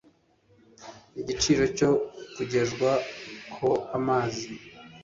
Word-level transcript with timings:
igiciro 1.21 1.63
cyo 1.77 1.91
kugezwa 2.33 2.91
ho 3.55 3.71
amazi 3.97 4.45